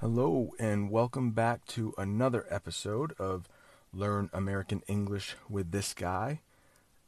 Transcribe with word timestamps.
Hello, 0.00 0.50
and 0.58 0.90
welcome 0.90 1.30
back 1.30 1.64
to 1.68 1.94
another 1.96 2.44
episode 2.50 3.14
of 3.18 3.48
Learn 3.94 4.28
American 4.30 4.82
English 4.86 5.36
with 5.48 5.70
this 5.70 5.94
guy, 5.94 6.42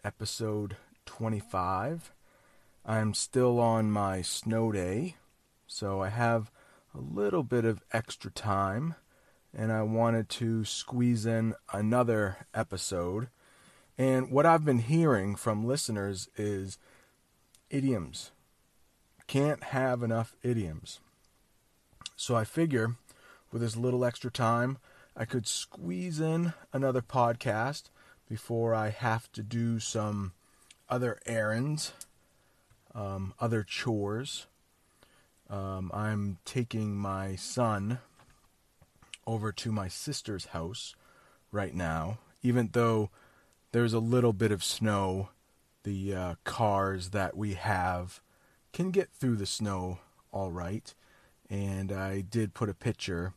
episode 0.03 0.79
25. 1.05 2.15
I'm 2.87 3.13
still 3.13 3.61
on 3.61 3.91
my 3.91 4.23
snow 4.23 4.73
day, 4.73 5.17
so 5.67 6.01
I 6.01 6.09
have 6.09 6.51
a 6.95 6.99
little 6.99 7.43
bit 7.43 7.67
of 7.67 7.85
extra 7.93 8.30
time, 8.30 8.95
and 9.52 9.70
I 9.70 9.82
wanted 9.82 10.30
to 10.30 10.64
squeeze 10.64 11.27
in 11.27 11.57
another 11.70 12.46
episode. 12.55 13.29
And 13.98 14.30
what 14.30 14.46
I've 14.46 14.64
been 14.64 14.79
hearing 14.79 15.36
from 15.36 15.66
listeners 15.66 16.30
is 16.39 16.79
idioms. 17.68 18.30
Can't 19.27 19.62
have 19.64 20.02
enough 20.02 20.34
idioms. 20.43 21.00
So 22.21 22.35
I 22.35 22.43
figure 22.43 22.96
with 23.53 23.62
this 23.62 23.77
little 23.77 24.05
extra 24.05 24.29
time, 24.29 24.79
I 25.17 25.25
could 25.25 25.46
squeeze 25.46 26.18
in 26.18 26.53
another 26.72 27.00
podcast 27.00 27.90
before 28.29 28.75
I 28.75 28.89
have 28.90 29.31
to 29.32 29.43
do 29.45 29.79
some 29.79 30.32
other 30.89 31.21
errands, 31.26 31.93
um, 32.93 33.35
other 33.39 33.62
chores. 33.62 34.49
Um, 35.49 35.93
I'm 35.95 36.39
taking 36.45 36.97
my 36.97 37.37
son 37.37 38.01
over 39.25 39.53
to 39.53 39.71
my 39.71 39.87
sister's 39.87 40.47
house 40.47 40.97
right 41.53 41.73
now, 41.73 42.19
even 42.43 42.71
though 42.73 43.11
there's 43.71 43.93
a 43.93 44.01
little 44.01 44.33
bit 44.33 44.51
of 44.51 44.65
snow. 44.65 45.29
The 45.85 46.15
uh, 46.15 46.35
cars 46.43 47.11
that 47.11 47.37
we 47.37 47.55
have 47.55 48.21
can 48.73 48.91
get 48.91 49.09
through 49.09 49.37
the 49.37 49.47
snow 49.47 50.01
all 50.33 50.51
right 50.51 50.93
and 51.51 51.93
I 51.93 52.20
did 52.20 52.55
put 52.55 52.69
a 52.69 52.75
picture 52.75 53.33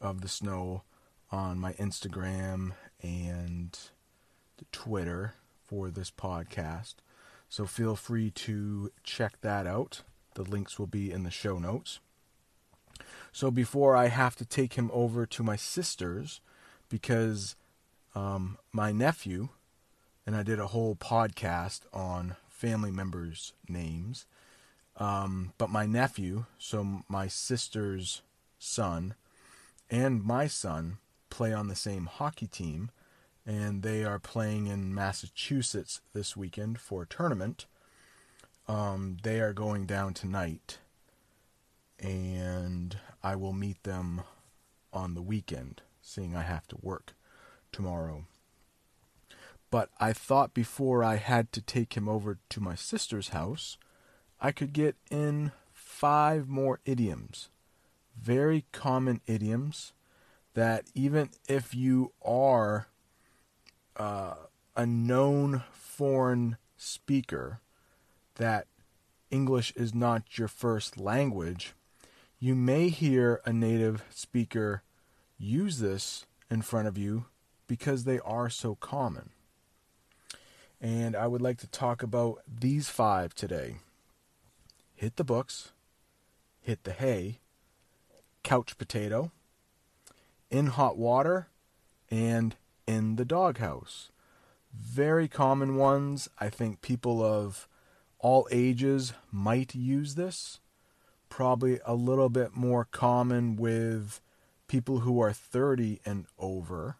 of 0.00 0.20
the 0.20 0.28
snow 0.28 0.82
on 1.30 1.58
my 1.58 1.72
Instagram 1.74 2.72
and 3.02 3.78
Twitter 4.72 5.34
for 5.64 5.90
this 5.90 6.10
podcast. 6.10 6.94
So 7.48 7.66
feel 7.66 7.96
free 7.96 8.30
to 8.30 8.90
check 9.02 9.40
that 9.40 9.66
out. 9.66 10.02
The 10.34 10.42
links 10.42 10.78
will 10.78 10.86
be 10.86 11.12
in 11.12 11.22
the 11.22 11.30
show 11.30 11.58
notes. 11.58 12.00
So 13.32 13.50
before 13.50 13.96
I 13.96 14.08
have 14.08 14.36
to 14.36 14.44
take 14.44 14.74
him 14.74 14.90
over 14.92 15.26
to 15.26 15.42
my 15.42 15.56
sister's, 15.56 16.40
because 16.88 17.56
um, 18.14 18.58
my 18.72 18.92
nephew, 18.92 19.48
and 20.26 20.36
I 20.36 20.42
did 20.42 20.58
a 20.58 20.68
whole 20.68 20.94
podcast 20.94 21.80
on 21.92 22.36
family 22.48 22.90
members' 22.90 23.52
names, 23.68 24.26
um, 24.96 25.52
but 25.58 25.70
my 25.70 25.86
nephew, 25.86 26.44
so 26.58 27.02
my 27.08 27.26
sister's 27.26 28.22
son, 28.58 29.14
and 29.90 30.22
my 30.22 30.46
son 30.46 30.98
play 31.30 31.52
on 31.52 31.68
the 31.68 31.74
same 31.74 32.06
hockey 32.06 32.46
team, 32.46 32.90
and 33.44 33.82
they 33.82 34.04
are 34.04 34.18
playing 34.18 34.66
in 34.66 34.94
Massachusetts 34.94 36.00
this 36.12 36.36
weekend 36.36 36.80
for 36.80 37.02
a 37.02 37.06
tournament. 37.06 37.66
Um, 38.68 39.18
they 39.22 39.40
are 39.40 39.52
going 39.52 39.84
down 39.84 40.14
tonight, 40.14 40.78
and 41.98 42.96
I 43.22 43.36
will 43.36 43.52
meet 43.52 43.82
them 43.82 44.22
on 44.92 45.14
the 45.14 45.22
weekend, 45.22 45.82
seeing 46.00 46.36
I 46.36 46.42
have 46.42 46.66
to 46.68 46.78
work 46.80 47.14
tomorrow. 47.72 48.24
But 49.70 49.90
I 49.98 50.12
thought 50.12 50.54
before 50.54 51.02
I 51.02 51.16
had 51.16 51.50
to 51.52 51.60
take 51.60 51.94
him 51.94 52.08
over 52.08 52.38
to 52.50 52.60
my 52.60 52.76
sister's 52.76 53.30
house 53.30 53.76
I 54.44 54.52
could 54.52 54.74
get 54.74 54.96
in 55.10 55.52
five 55.72 56.50
more 56.50 56.78
idioms, 56.84 57.48
very 58.14 58.66
common 58.72 59.22
idioms 59.26 59.94
that 60.52 60.84
even 60.94 61.30
if 61.48 61.74
you 61.74 62.12
are 62.22 62.88
uh, 63.96 64.34
a 64.76 64.84
known 64.84 65.62
foreign 65.72 66.58
speaker, 66.76 67.60
that 68.34 68.66
English 69.30 69.72
is 69.76 69.94
not 69.94 70.36
your 70.36 70.48
first 70.48 71.00
language, 71.00 71.72
you 72.38 72.54
may 72.54 72.90
hear 72.90 73.40
a 73.46 73.52
native 73.52 74.04
speaker 74.10 74.82
use 75.38 75.78
this 75.78 76.26
in 76.50 76.60
front 76.60 76.86
of 76.86 76.98
you 76.98 77.24
because 77.66 78.04
they 78.04 78.18
are 78.18 78.50
so 78.50 78.74
common. 78.74 79.30
And 80.82 81.16
I 81.16 81.28
would 81.28 81.40
like 81.40 81.56
to 81.60 81.66
talk 81.66 82.02
about 82.02 82.42
these 82.46 82.90
five 82.90 83.34
today 83.34 83.76
hit 84.94 85.16
the 85.16 85.24
books, 85.24 85.72
hit 86.60 86.84
the 86.84 86.92
hay, 86.92 87.40
couch 88.42 88.78
potato, 88.78 89.32
in 90.50 90.68
hot 90.68 90.96
water, 90.96 91.48
and 92.10 92.56
in 92.86 93.16
the 93.16 93.24
doghouse. 93.24 94.10
Very 94.72 95.28
common 95.28 95.76
ones. 95.76 96.28
I 96.38 96.48
think 96.48 96.80
people 96.80 97.22
of 97.22 97.68
all 98.18 98.48
ages 98.50 99.12
might 99.30 99.74
use 99.74 100.14
this. 100.14 100.60
Probably 101.28 101.80
a 101.84 101.94
little 101.94 102.28
bit 102.28 102.54
more 102.54 102.84
common 102.84 103.56
with 103.56 104.20
people 104.68 105.00
who 105.00 105.20
are 105.20 105.32
30 105.32 106.00
and 106.04 106.26
over. 106.38 106.96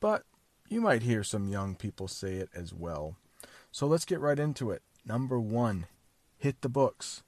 But 0.00 0.24
you 0.68 0.80
might 0.80 1.02
hear 1.02 1.22
some 1.22 1.48
young 1.48 1.74
people 1.74 2.08
say 2.08 2.34
it 2.34 2.50
as 2.54 2.72
well. 2.72 3.16
So 3.70 3.86
let's 3.86 4.04
get 4.04 4.20
right 4.20 4.38
into 4.38 4.70
it. 4.70 4.82
Number 5.04 5.38
one, 5.38 5.86
hit 6.38 6.60
the 6.60 6.68
books. 6.68 7.22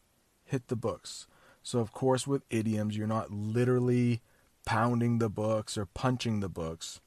Hit 0.44 0.68
the 0.68 0.76
books. 0.76 1.26
So, 1.62 1.80
of 1.80 1.92
course, 1.92 2.26
with 2.26 2.42
idioms, 2.50 2.96
you're 2.96 3.06
not 3.06 3.30
literally 3.30 4.22
pounding 4.64 5.18
the 5.18 5.28
books 5.30 5.78
or 5.78 5.86
punching 5.86 6.40
the 6.40 6.48
books, 6.48 7.00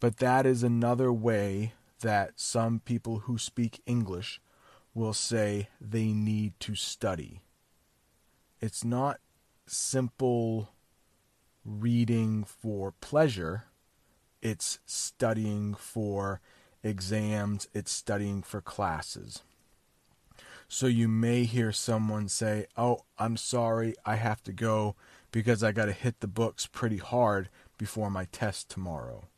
but 0.00 0.18
that 0.18 0.46
is 0.46 0.62
another 0.62 1.12
way 1.12 1.72
that 2.00 2.32
some 2.36 2.80
people 2.80 3.20
who 3.20 3.36
speak 3.36 3.80
English 3.84 4.40
will 4.94 5.12
say 5.12 5.68
they 5.80 6.12
need 6.12 6.52
to 6.60 6.74
study. 6.74 7.40
It's 8.60 8.84
not 8.84 9.18
simple 9.66 10.70
reading 11.64 12.44
for 12.44 12.92
pleasure, 13.00 13.64
it's 14.40 14.78
studying 14.86 15.74
for 15.74 16.40
exams, 16.82 17.68
it's 17.74 17.90
studying 17.90 18.42
for 18.42 18.60
classes. 18.60 19.42
So 20.68 20.86
you 20.86 21.08
may 21.08 21.44
hear 21.44 21.72
someone 21.72 22.28
say, 22.28 22.66
Oh, 22.76 23.00
I'm 23.18 23.38
sorry, 23.38 23.94
I 24.04 24.16
have 24.16 24.42
to 24.44 24.52
go 24.52 24.96
because 25.32 25.64
I 25.64 25.72
got 25.72 25.86
to 25.86 25.92
hit 25.92 26.20
the 26.20 26.26
books 26.26 26.66
pretty 26.66 26.98
hard 26.98 27.48
before 27.78 28.10
my 28.10 28.26
test 28.26 28.68
tomorrow, 28.68 29.28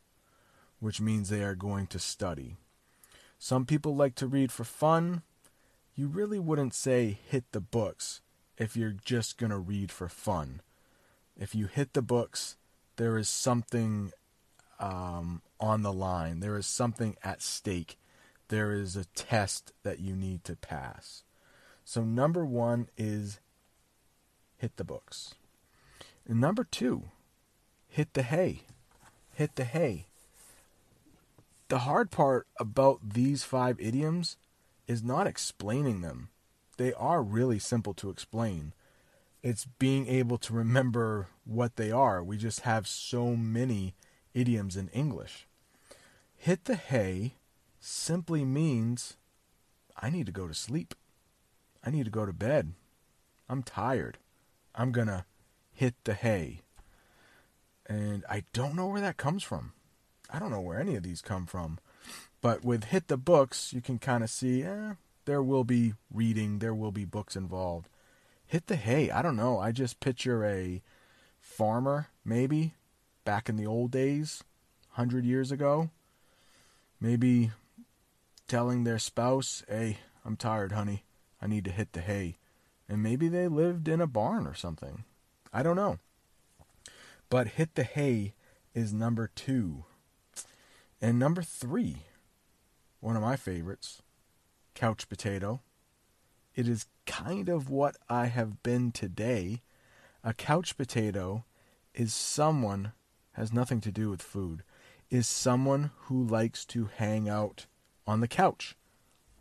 which 0.79 0.99
means 0.99 1.29
they 1.29 1.43
are 1.43 1.55
going 1.55 1.87
to 1.87 1.99
study. 1.99 2.57
Some 3.39 3.65
people 3.65 3.95
like 3.95 4.15
to 4.15 4.27
read 4.27 4.51
for 4.51 4.65
fun. 4.65 5.21
You 5.95 6.07
really 6.07 6.39
wouldn't 6.39 6.73
say 6.73 7.17
hit 7.27 7.45
the 7.53 7.61
books 7.61 8.21
if 8.57 8.75
you're 8.75 8.95
just 9.03 9.37
going 9.37 9.49
to 9.51 9.57
read 9.57 9.91
for 9.91 10.09
fun. 10.09 10.61
If 11.39 11.55
you 11.55 11.67
hit 11.67 11.93
the 11.93 12.01
books, 12.01 12.57
there 12.97 13.17
is 13.17 13.29
something 13.29 14.11
um, 14.79 15.41
on 15.59 15.81
the 15.81 15.93
line, 15.93 16.39
there 16.41 16.57
is 16.57 16.67
something 16.67 17.15
at 17.23 17.41
stake 17.41 17.97
there 18.51 18.73
is 18.73 18.97
a 18.97 19.05
test 19.05 19.71
that 19.83 19.99
you 19.99 20.13
need 20.13 20.43
to 20.43 20.55
pass. 20.55 21.23
So, 21.85 22.03
number 22.03 22.45
one 22.45 22.89
is 22.97 23.39
hit 24.57 24.75
the 24.75 24.83
books. 24.83 25.35
And 26.27 26.39
number 26.39 26.65
two, 26.65 27.05
hit 27.87 28.13
the 28.13 28.23
hay. 28.23 28.63
Hit 29.33 29.55
the 29.55 29.63
hay. 29.63 30.05
The 31.69 31.79
hard 31.79 32.11
part 32.11 32.45
about 32.59 33.13
these 33.13 33.43
five 33.43 33.79
idioms 33.79 34.35
is 34.85 35.01
not 35.01 35.27
explaining 35.27 36.01
them. 36.01 36.27
They 36.75 36.91
are 36.93 37.23
really 37.23 37.57
simple 37.57 37.93
to 37.95 38.09
explain. 38.09 38.73
It's 39.41 39.65
being 39.79 40.07
able 40.07 40.37
to 40.39 40.53
remember 40.53 41.27
what 41.45 41.77
they 41.77 41.89
are. 41.89 42.21
We 42.21 42.35
just 42.35 42.61
have 42.61 42.85
so 42.85 43.37
many 43.37 43.95
idioms 44.33 44.75
in 44.75 44.89
English. 44.89 45.47
Hit 46.35 46.65
the 46.65 46.75
hay 46.75 47.35
simply 47.81 48.45
means 48.45 49.17
I 49.97 50.09
need 50.09 50.27
to 50.27 50.31
go 50.31 50.47
to 50.47 50.53
sleep. 50.53 50.95
I 51.83 51.89
need 51.89 52.05
to 52.05 52.11
go 52.11 52.25
to 52.25 52.31
bed. 52.31 52.73
I'm 53.49 53.63
tired. 53.63 54.19
I'm 54.73 54.91
going 54.91 55.07
to 55.07 55.25
hit 55.73 55.95
the 56.05 56.13
hay. 56.13 56.61
And 57.87 58.23
I 58.29 58.43
don't 58.53 58.75
know 58.75 58.87
where 58.87 59.01
that 59.01 59.17
comes 59.17 59.43
from. 59.43 59.73
I 60.29 60.39
don't 60.39 60.51
know 60.51 60.61
where 60.61 60.79
any 60.79 60.95
of 60.95 61.03
these 61.03 61.21
come 61.21 61.45
from. 61.45 61.79
But 62.39 62.63
with 62.63 62.85
hit 62.85 63.07
the 63.07 63.17
books, 63.17 63.73
you 63.73 63.81
can 63.81 63.99
kind 63.99 64.23
of 64.23 64.29
see, 64.29 64.63
eh, 64.63 64.93
there 65.25 65.43
will 65.43 65.63
be 65.63 65.93
reading, 66.13 66.59
there 66.59 66.73
will 66.73 66.91
be 66.91 67.05
books 67.05 67.35
involved. 67.35 67.89
Hit 68.45 68.67
the 68.67 68.75
hay, 68.75 69.11
I 69.11 69.21
don't 69.21 69.35
know. 69.35 69.59
I 69.59 69.71
just 69.71 69.99
picture 69.99 70.45
a 70.45 70.81
farmer, 71.39 72.07
maybe, 72.23 72.75
back 73.25 73.49
in 73.49 73.57
the 73.57 73.65
old 73.67 73.91
days, 73.91 74.43
100 74.93 75.25
years 75.25 75.51
ago. 75.51 75.89
Maybe 76.99 77.51
telling 78.51 78.83
their 78.83 78.99
spouse, 78.99 79.63
hey, 79.69 79.99
I'm 80.25 80.35
tired, 80.35 80.73
honey. 80.73 81.05
I 81.41 81.47
need 81.47 81.63
to 81.63 81.71
hit 81.71 81.93
the 81.93 82.01
hay. 82.01 82.35
And 82.89 83.01
maybe 83.01 83.29
they 83.29 83.47
lived 83.47 83.87
in 83.87 84.01
a 84.01 84.07
barn 84.07 84.45
or 84.45 84.53
something. 84.53 85.05
I 85.53 85.63
don't 85.63 85.77
know. 85.77 85.99
But 87.29 87.47
Hit 87.47 87.75
the 87.75 87.85
Hay 87.85 88.33
is 88.73 88.91
number 88.91 89.31
two. 89.33 89.85
And 91.01 91.17
number 91.17 91.41
three, 91.41 92.07
one 92.99 93.15
of 93.15 93.21
my 93.21 93.37
favorites, 93.37 94.01
Couch 94.75 95.07
Potato. 95.07 95.61
It 96.53 96.67
is 96.67 96.87
kind 97.05 97.47
of 97.47 97.69
what 97.69 97.95
I 98.09 98.25
have 98.25 98.61
been 98.63 98.91
today. 98.91 99.61
A 100.25 100.33
couch 100.33 100.75
potato 100.75 101.45
is 101.93 102.13
someone 102.13 102.91
has 103.31 103.53
nothing 103.53 103.79
to 103.79 103.93
do 103.93 104.09
with 104.09 104.21
food. 104.21 104.63
Is 105.09 105.25
someone 105.25 105.91
who 106.07 106.21
likes 106.21 106.65
to 106.65 106.89
hang 106.97 107.29
out 107.29 107.67
on 108.05 108.19
the 108.19 108.27
couch 108.27 108.75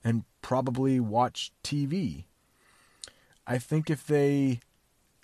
and 0.03 0.25
probably 0.43 1.01
watch 1.01 1.53
TV. 1.63 2.25
I 3.47 3.59
think 3.59 3.91
if 3.91 4.07
they 4.07 4.61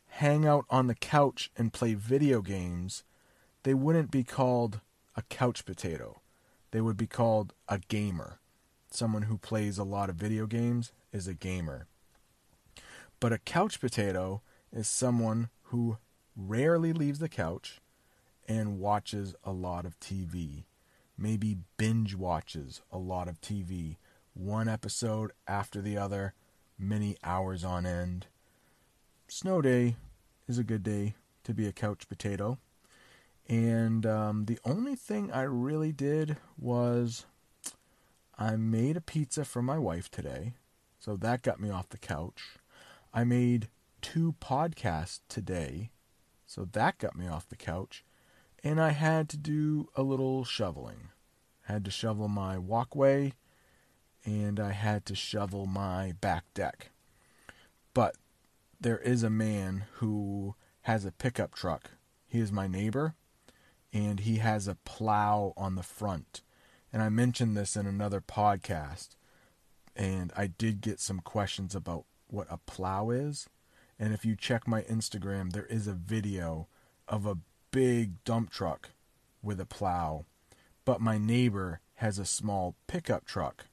hang 0.08 0.46
out 0.46 0.64
on 0.70 0.86
the 0.86 0.94
couch 0.94 1.50
and 1.56 1.72
play 1.72 1.94
video 1.94 2.40
games, 2.40 3.04
they 3.62 3.74
wouldn't 3.74 4.10
be 4.10 4.24
called 4.24 4.80
a 5.14 5.22
couch 5.22 5.64
potato. 5.64 6.20
They 6.70 6.80
would 6.80 6.96
be 6.96 7.06
called 7.06 7.52
a 7.68 7.78
gamer. 7.78 8.40
Someone 8.90 9.22
who 9.22 9.38
plays 9.38 9.78
a 9.78 9.84
lot 9.84 10.08
of 10.10 10.16
video 10.16 10.46
games 10.46 10.92
is 11.12 11.26
a 11.26 11.34
gamer. 11.34 11.86
But 13.20 13.32
a 13.32 13.38
couch 13.38 13.80
potato 13.80 14.42
is 14.72 14.88
someone 14.88 15.48
who 15.64 15.98
rarely 16.36 16.92
leaves 16.92 17.18
the 17.18 17.28
couch 17.28 17.80
and 18.46 18.78
watches 18.78 19.34
a 19.42 19.52
lot 19.52 19.84
of 19.84 19.98
TV. 20.00 20.64
Maybe 21.18 21.58
binge 21.76 22.14
watches 22.14 22.82
a 22.92 22.98
lot 22.98 23.28
of 23.28 23.40
TV, 23.40 23.96
one 24.34 24.68
episode 24.68 25.32
after 25.48 25.80
the 25.80 25.96
other, 25.96 26.34
many 26.78 27.16
hours 27.24 27.64
on 27.64 27.86
end. 27.86 28.26
Snow 29.28 29.62
day 29.62 29.96
is 30.46 30.58
a 30.58 30.64
good 30.64 30.82
day 30.82 31.14
to 31.44 31.54
be 31.54 31.66
a 31.66 31.72
couch 31.72 32.08
potato. 32.08 32.58
And 33.48 34.04
um, 34.04 34.44
the 34.44 34.58
only 34.64 34.94
thing 34.94 35.32
I 35.32 35.42
really 35.42 35.92
did 35.92 36.36
was 36.58 37.24
I 38.38 38.56
made 38.56 38.96
a 38.96 39.00
pizza 39.00 39.44
for 39.44 39.62
my 39.62 39.78
wife 39.78 40.10
today. 40.10 40.54
So 40.98 41.16
that 41.16 41.42
got 41.42 41.60
me 41.60 41.70
off 41.70 41.88
the 41.88 41.98
couch. 41.98 42.58
I 43.14 43.24
made 43.24 43.68
two 44.02 44.34
podcasts 44.40 45.20
today. 45.28 45.90
So 46.46 46.66
that 46.72 46.98
got 46.98 47.16
me 47.16 47.26
off 47.26 47.48
the 47.48 47.56
couch. 47.56 48.04
And 48.66 48.80
I 48.80 48.90
had 48.90 49.28
to 49.28 49.36
do 49.36 49.90
a 49.94 50.02
little 50.02 50.44
shoveling. 50.44 51.10
Had 51.66 51.84
to 51.84 51.90
shovel 51.92 52.26
my 52.26 52.58
walkway 52.58 53.34
and 54.24 54.58
I 54.58 54.72
had 54.72 55.06
to 55.06 55.14
shovel 55.14 55.66
my 55.66 56.14
back 56.20 56.52
deck. 56.52 56.90
But 57.94 58.16
there 58.80 58.98
is 58.98 59.22
a 59.22 59.30
man 59.30 59.84
who 59.98 60.56
has 60.80 61.04
a 61.04 61.12
pickup 61.12 61.54
truck. 61.54 61.92
He 62.26 62.40
is 62.40 62.50
my 62.50 62.66
neighbor 62.66 63.14
and 63.92 64.18
he 64.18 64.38
has 64.38 64.66
a 64.66 64.78
plow 64.84 65.52
on 65.56 65.76
the 65.76 65.84
front. 65.84 66.42
And 66.92 67.04
I 67.04 67.08
mentioned 67.08 67.56
this 67.56 67.76
in 67.76 67.86
another 67.86 68.20
podcast 68.20 69.10
and 69.94 70.32
I 70.36 70.48
did 70.48 70.80
get 70.80 70.98
some 70.98 71.20
questions 71.20 71.76
about 71.76 72.04
what 72.26 72.48
a 72.50 72.58
plow 72.58 73.10
is. 73.10 73.48
And 73.96 74.12
if 74.12 74.24
you 74.24 74.34
check 74.34 74.66
my 74.66 74.82
Instagram, 74.82 75.52
there 75.52 75.66
is 75.66 75.86
a 75.86 75.92
video 75.92 76.66
of 77.06 77.26
a 77.26 77.38
big 77.76 78.24
dump 78.24 78.48
truck 78.48 78.88
with 79.42 79.60
a 79.60 79.66
plow. 79.66 80.24
But 80.86 80.98
my 80.98 81.18
neighbor 81.18 81.80
has 81.96 82.18
a 82.18 82.24
small 82.24 82.74
pickup 82.86 83.26
truck 83.26 83.66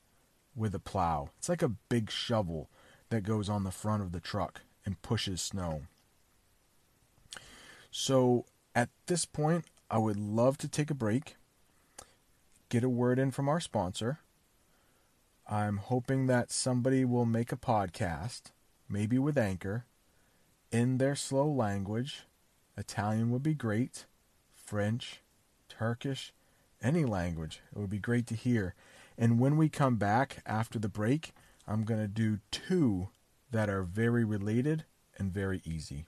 with 0.54 0.76
a 0.76 0.80
plow. 0.80 1.30
It's 1.38 1.48
like 1.48 1.62
a 1.62 1.78
big 1.88 2.12
shovel 2.12 2.68
that 3.12 3.24
goes 3.24 3.48
on 3.48 3.64
the 3.64 3.72
front 3.72 4.04
of 4.04 4.12
the 4.12 4.20
truck 4.20 4.60
and 4.86 5.02
pushes 5.02 5.42
snow. 5.42 5.84
So 7.92 8.44
at 8.76 8.90
this 9.06 9.24
point, 9.24 9.64
I 9.90 10.00
would 10.00 10.20
love 10.20 10.58
to 10.58 10.68
take 10.68 10.92
a 10.92 10.96
break, 10.96 11.38
get 12.68 12.84
a 12.84 12.90
word 12.90 13.20
in 13.20 13.32
from 13.32 13.48
our 13.48 13.62
sponsor, 13.62 14.20
I'm 15.48 15.78
hoping 15.78 16.28
that 16.28 16.52
somebody 16.52 17.06
will 17.06 17.26
make 17.26 17.54
a 17.54 17.58
podcast, 17.58 18.52
maybe 18.90 19.18
with 19.18 19.38
Anchor, 19.38 19.86
in 20.74 20.98
their 20.98 21.16
slow 21.16 21.48
language. 21.48 22.24
Italian 22.78 23.30
would 23.32 23.44
be 23.44 23.54
great, 23.54 24.06
French, 24.54 25.22
Turkish, 25.70 26.34
any 26.82 27.06
language. 27.06 27.62
It 27.76 27.80
would 27.80 27.90
be 27.90 28.00
great 28.00 28.28
to 28.28 28.36
hear. 28.36 28.76
And 29.18 29.40
when 29.40 29.58
we 29.58 29.70
come 29.70 29.96
back 29.96 30.42
after 30.46 30.80
the 30.80 30.90
break, 30.90 31.34
I'm 31.68 31.84
going 31.84 32.00
to 32.00 32.08
do 32.08 32.40
two 32.52 33.10
that 33.52 33.70
are 33.70 33.84
very 33.84 34.24
related 34.24 34.86
and 35.18 35.32
very 35.32 35.62
easy. 35.64 36.08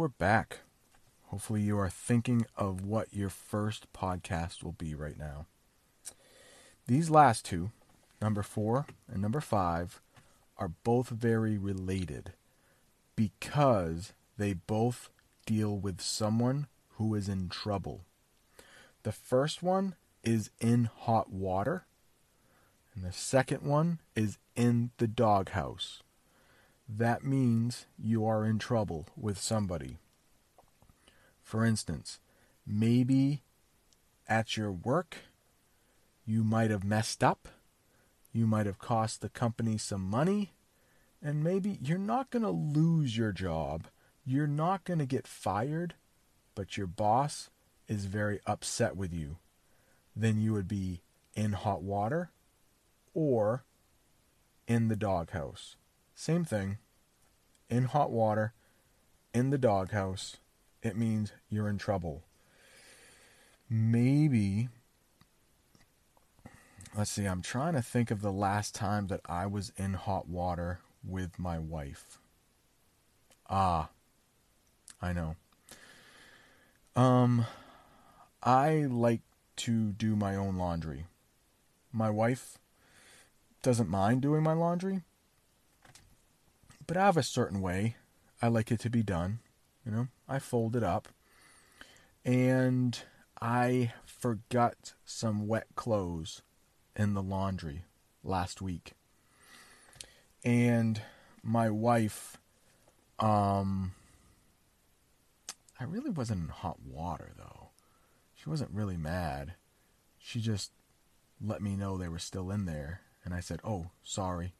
We're 0.00 0.08
back. 0.08 0.60
Hopefully, 1.26 1.60
you 1.60 1.78
are 1.78 1.90
thinking 1.90 2.46
of 2.56 2.86
what 2.86 3.12
your 3.12 3.28
first 3.28 3.92
podcast 3.92 4.62
will 4.62 4.72
be 4.72 4.94
right 4.94 5.18
now. 5.18 5.44
These 6.86 7.10
last 7.10 7.44
two, 7.44 7.70
number 8.18 8.42
four 8.42 8.86
and 9.12 9.20
number 9.20 9.42
five, 9.42 10.00
are 10.56 10.72
both 10.84 11.10
very 11.10 11.58
related 11.58 12.32
because 13.14 14.14
they 14.38 14.54
both 14.54 15.10
deal 15.44 15.76
with 15.76 16.00
someone 16.00 16.66
who 16.92 17.14
is 17.14 17.28
in 17.28 17.50
trouble. 17.50 18.06
The 19.02 19.12
first 19.12 19.62
one 19.62 19.96
is 20.24 20.48
in 20.62 20.88
hot 21.00 21.30
water, 21.30 21.84
and 22.94 23.04
the 23.04 23.12
second 23.12 23.64
one 23.64 24.00
is 24.16 24.38
in 24.56 24.92
the 24.96 25.06
doghouse 25.06 26.02
that 26.96 27.24
means 27.24 27.86
you 27.98 28.26
are 28.26 28.44
in 28.44 28.58
trouble 28.58 29.06
with 29.16 29.38
somebody. 29.38 29.98
For 31.42 31.64
instance, 31.64 32.18
maybe 32.66 33.42
at 34.28 34.56
your 34.56 34.72
work 34.72 35.18
you 36.26 36.42
might 36.42 36.70
have 36.70 36.84
messed 36.84 37.22
up, 37.22 37.48
you 38.32 38.46
might 38.46 38.66
have 38.66 38.78
cost 38.78 39.20
the 39.20 39.28
company 39.28 39.78
some 39.78 40.02
money, 40.02 40.52
and 41.22 41.44
maybe 41.44 41.78
you're 41.82 41.98
not 41.98 42.30
going 42.30 42.42
to 42.42 42.50
lose 42.50 43.16
your 43.16 43.32
job, 43.32 43.86
you're 44.24 44.46
not 44.46 44.84
going 44.84 44.98
to 44.98 45.06
get 45.06 45.26
fired, 45.26 45.94
but 46.54 46.76
your 46.76 46.86
boss 46.86 47.50
is 47.88 48.04
very 48.04 48.40
upset 48.46 48.96
with 48.96 49.12
you. 49.12 49.38
Then 50.14 50.40
you 50.40 50.52
would 50.52 50.68
be 50.68 51.02
in 51.34 51.52
hot 51.52 51.82
water 51.82 52.30
or 53.14 53.64
in 54.66 54.88
the 54.88 54.96
doghouse. 54.96 55.76
Same 56.20 56.44
thing. 56.44 56.76
In 57.70 57.84
hot 57.84 58.10
water, 58.10 58.52
in 59.32 59.48
the 59.48 59.56
doghouse, 59.56 60.36
it 60.82 60.94
means 60.94 61.32
you're 61.48 61.66
in 61.66 61.78
trouble. 61.78 62.24
Maybe, 63.70 64.68
let's 66.94 67.10
see, 67.10 67.24
I'm 67.24 67.40
trying 67.40 67.72
to 67.72 67.80
think 67.80 68.10
of 68.10 68.20
the 68.20 68.30
last 68.30 68.74
time 68.74 69.06
that 69.06 69.22
I 69.24 69.46
was 69.46 69.72
in 69.78 69.94
hot 69.94 70.28
water 70.28 70.80
with 71.02 71.38
my 71.38 71.58
wife. 71.58 72.18
Ah, 73.48 73.88
I 75.00 75.14
know. 75.14 75.36
Um, 76.94 77.46
I 78.42 78.84
like 78.90 79.22
to 79.56 79.92
do 79.92 80.16
my 80.16 80.36
own 80.36 80.56
laundry. 80.56 81.06
My 81.94 82.10
wife 82.10 82.58
doesn't 83.62 83.88
mind 83.88 84.20
doing 84.20 84.42
my 84.42 84.52
laundry, 84.52 85.00
but 86.90 86.96
I 86.96 87.04
have 87.06 87.16
a 87.16 87.22
certain 87.22 87.60
way 87.60 87.94
I 88.42 88.48
like 88.48 88.72
it 88.72 88.80
to 88.80 88.90
be 88.90 89.04
done. 89.04 89.38
You 89.86 89.92
know, 89.92 90.08
I 90.28 90.40
fold 90.40 90.74
it 90.74 90.82
up. 90.82 91.06
And 92.24 93.00
I 93.40 93.92
forgot 94.04 94.94
some 95.04 95.46
wet 95.46 95.68
clothes 95.76 96.42
in 96.96 97.14
the 97.14 97.22
laundry 97.22 97.84
last 98.24 98.60
week. 98.60 98.94
And 100.44 101.00
my 101.44 101.70
wife, 101.70 102.38
um, 103.20 103.92
I 105.78 105.84
really 105.84 106.10
wasn't 106.10 106.42
in 106.42 106.48
hot 106.48 106.80
water 106.84 107.30
though. 107.38 107.68
She 108.34 108.50
wasn't 108.50 108.72
really 108.72 108.96
mad. 108.96 109.54
She 110.18 110.40
just 110.40 110.72
let 111.40 111.62
me 111.62 111.76
know 111.76 111.96
they 111.96 112.08
were 112.08 112.18
still 112.18 112.50
in 112.50 112.64
there. 112.64 113.02
And 113.24 113.32
I 113.32 113.38
said, 113.38 113.60
oh, 113.62 113.90
sorry. 114.02 114.54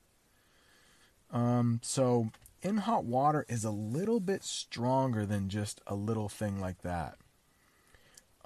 Um, 1.33 1.81
so 1.83 2.31
in 2.63 2.79
hot 2.79 3.05
water 3.05 3.47
is 3.49 3.65
a 3.65 3.71
little 3.71 4.21
bit 4.21 4.45
stronger 4.45 5.25
than 5.25 5.49
just 5.49 5.81
a 5.87 5.95
little 5.95 6.29
thing 6.29 6.61
like 6.61 6.83
that. 6.83 7.17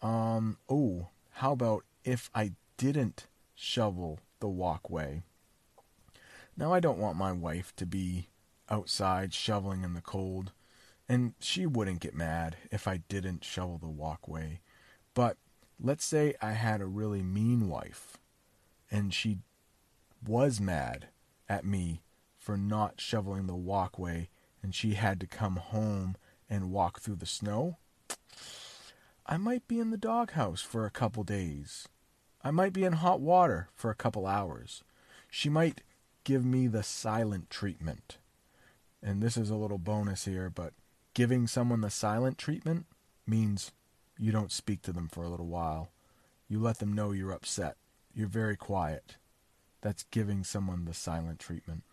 Um, 0.02 0.58
oh, 0.68 1.08
how 1.32 1.52
about 1.52 1.84
if 2.04 2.30
I 2.34 2.52
didn't 2.76 3.26
shovel 3.54 4.20
the 4.40 4.48
walkway? 4.48 5.22
Now, 6.56 6.72
I 6.72 6.80
don't 6.80 6.98
want 6.98 7.16
my 7.16 7.32
wife 7.32 7.74
to 7.76 7.86
be 7.86 8.28
outside 8.70 9.34
shoveling 9.34 9.82
in 9.82 9.94
the 9.94 10.00
cold, 10.00 10.52
and 11.08 11.34
she 11.40 11.66
wouldn't 11.66 12.00
get 12.00 12.14
mad 12.14 12.56
if 12.70 12.86
I 12.86 12.98
didn't 13.08 13.44
shovel 13.44 13.78
the 13.78 13.88
walkway. 13.88 14.60
But 15.14 15.36
let's 15.80 16.04
say 16.04 16.34
I 16.40 16.52
had 16.52 16.80
a 16.80 16.86
really 16.86 17.22
mean 17.22 17.68
wife, 17.68 18.18
and 18.90 19.12
she 19.12 19.38
was 20.24 20.60
mad 20.60 21.08
at 21.48 21.64
me 21.64 22.02
for 22.44 22.58
not 22.58 23.00
shoveling 23.00 23.46
the 23.46 23.54
walkway, 23.54 24.28
and 24.62 24.74
she 24.74 24.94
had 24.94 25.18
to 25.18 25.26
come 25.26 25.56
home 25.56 26.14
and 26.50 26.70
walk 26.70 27.00
through 27.00 27.16
the 27.16 27.24
snow. 27.24 27.78
I 29.24 29.38
might 29.38 29.66
be 29.66 29.80
in 29.80 29.88
the 29.88 29.96
doghouse 29.96 30.60
for 30.60 30.84
a 30.84 30.90
couple 30.90 31.24
days. 31.24 31.88
I 32.42 32.50
might 32.50 32.74
be 32.74 32.84
in 32.84 32.92
hot 32.92 33.20
water 33.20 33.70
for 33.74 33.90
a 33.90 33.94
couple 33.94 34.26
hours. 34.26 34.84
She 35.30 35.48
might 35.48 35.80
give 36.22 36.44
me 36.44 36.66
the 36.66 36.82
silent 36.82 37.48
treatment. 37.48 38.18
And 39.02 39.22
this 39.22 39.38
is 39.38 39.48
a 39.48 39.56
little 39.56 39.78
bonus 39.78 40.26
here, 40.26 40.50
but 40.50 40.74
giving 41.14 41.46
someone 41.46 41.80
the 41.80 41.88
silent 41.88 42.36
treatment 42.36 42.84
means 43.26 43.72
you 44.18 44.32
don't 44.32 44.52
speak 44.52 44.82
to 44.82 44.92
them 44.92 45.08
for 45.08 45.24
a 45.24 45.30
little 45.30 45.46
while. 45.46 45.92
You 46.46 46.60
let 46.60 46.78
them 46.78 46.92
know 46.92 47.12
you're 47.12 47.32
upset. 47.32 47.78
You're 48.14 48.28
very 48.28 48.56
quiet. 48.56 49.16
That's 49.80 50.04
giving 50.10 50.44
someone 50.44 50.84
the 50.84 50.92
silent 50.92 51.38
treatment. 51.38 51.84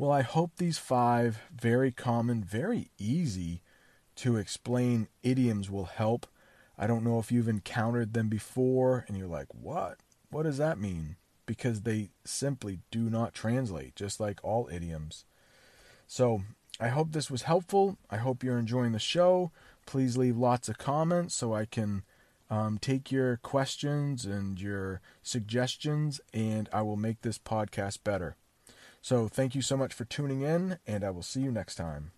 Well, 0.00 0.12
I 0.12 0.22
hope 0.22 0.52
these 0.56 0.78
five 0.78 1.42
very 1.54 1.92
common, 1.92 2.42
very 2.42 2.90
easy 2.96 3.60
to 4.16 4.38
explain 4.38 5.08
idioms 5.22 5.70
will 5.70 5.84
help. 5.84 6.26
I 6.78 6.86
don't 6.86 7.04
know 7.04 7.18
if 7.18 7.30
you've 7.30 7.50
encountered 7.50 8.14
them 8.14 8.30
before 8.30 9.04
and 9.06 9.18
you're 9.18 9.26
like, 9.26 9.48
what? 9.52 9.98
What 10.30 10.44
does 10.44 10.56
that 10.56 10.80
mean? 10.80 11.16
Because 11.44 11.82
they 11.82 12.12
simply 12.24 12.78
do 12.90 13.10
not 13.10 13.34
translate, 13.34 13.94
just 13.94 14.20
like 14.20 14.40
all 14.42 14.70
idioms. 14.72 15.26
So 16.06 16.44
I 16.80 16.88
hope 16.88 17.12
this 17.12 17.30
was 17.30 17.42
helpful. 17.42 17.98
I 18.08 18.16
hope 18.16 18.42
you're 18.42 18.58
enjoying 18.58 18.92
the 18.92 18.98
show. 18.98 19.52
Please 19.84 20.16
leave 20.16 20.38
lots 20.38 20.70
of 20.70 20.78
comments 20.78 21.34
so 21.34 21.52
I 21.52 21.66
can 21.66 22.04
um, 22.48 22.78
take 22.78 23.12
your 23.12 23.36
questions 23.36 24.24
and 24.24 24.58
your 24.58 25.02
suggestions, 25.22 26.22
and 26.32 26.70
I 26.72 26.80
will 26.80 26.96
make 26.96 27.20
this 27.20 27.38
podcast 27.38 27.98
better. 28.02 28.38
So 29.00 29.28
thank 29.28 29.54
you 29.54 29.62
so 29.62 29.76
much 29.76 29.94
for 29.94 30.04
tuning 30.04 30.42
in, 30.42 30.78
and 30.86 31.04
I 31.04 31.10
will 31.10 31.22
see 31.22 31.40
you 31.40 31.50
next 31.50 31.76
time. 31.76 32.12